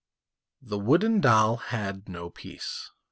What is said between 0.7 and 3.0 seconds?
wooden doll had no peace.